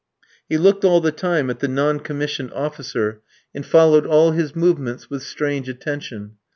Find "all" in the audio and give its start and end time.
0.83-0.99, 4.07-4.31